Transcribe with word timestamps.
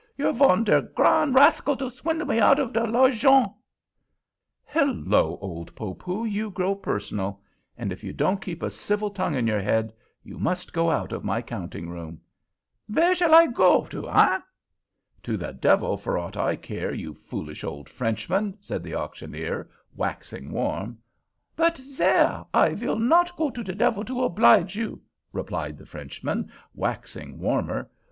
You're 0.17 0.33
von 0.33 0.65
ver 0.65 0.81
gran 0.81 1.31
rascal 1.31 1.77
to 1.77 1.91
swindle 1.91 2.27
me 2.27 2.39
out 2.39 2.57
of 2.57 2.73
de 2.73 2.83
l'argent." 2.87 3.51
"Hello, 4.65 5.37
old 5.39 5.75
Poopoo, 5.75 6.25
you 6.25 6.49
grow 6.49 6.73
personal; 6.73 7.39
and 7.77 7.91
if 7.91 8.03
you 8.03 8.11
can't 8.11 8.41
keep 8.41 8.63
a 8.63 8.71
civil 8.71 9.11
tongue 9.11 9.35
in 9.35 9.45
your 9.45 9.61
head, 9.61 9.93
you 10.23 10.39
must 10.39 10.73
go 10.73 10.89
out 10.89 11.11
of 11.11 11.23
my 11.23 11.39
counting 11.39 11.87
room." 11.87 12.19
"Vare 12.89 13.13
shall 13.13 13.35
I 13.35 13.45
go 13.45 13.85
to, 13.91 14.09
eh?" 14.09 14.39
"To 15.21 15.37
the 15.37 15.53
devil, 15.53 15.97
for 15.97 16.17
aught 16.17 16.35
I 16.35 16.55
care, 16.55 16.91
you 16.91 17.13
foolish 17.13 17.63
old 17.63 17.87
Frenchman!" 17.87 18.57
said 18.59 18.81
the 18.81 18.95
auctioneer, 18.95 19.69
waxing 19.95 20.51
warm. 20.51 20.97
"But, 21.55 21.77
sare, 21.77 22.43
I 22.55 22.73
vill 22.73 22.97
not 22.97 23.37
go 23.37 23.51
to 23.51 23.63
de 23.63 23.75
devil 23.75 24.03
to 24.05 24.23
oblige 24.23 24.75
you!" 24.75 25.01
replied 25.31 25.77
the 25.77 25.85
Frenchman, 25.85 26.51
waxing 26.73 27.37
warmer. 27.39 27.91